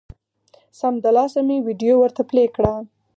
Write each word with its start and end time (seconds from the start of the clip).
سمدلاسه 0.79 1.39
مې 1.47 1.57
ویډیو 1.67 1.93
ورته 1.99 2.21
پلې 2.29 2.45
کړه 2.55 2.73